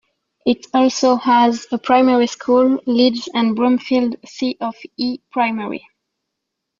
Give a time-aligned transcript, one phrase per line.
[0.47, 5.87] It also has a primary school, Leeds and Broomfield C of E Primary.